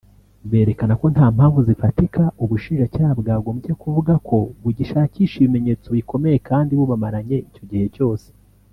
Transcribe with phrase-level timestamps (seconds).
[0.49, 7.63] bakerekana ko nta mpamvu zifatika Ubushinjacyaha bwagombye kuvuga ko bugishakisha ibimenyetso bikomeye kandi bubamaranye icyo
[7.71, 8.27] gihe cyose